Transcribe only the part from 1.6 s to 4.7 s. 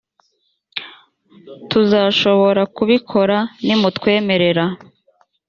tuzashobora kubikora ni mutwemerera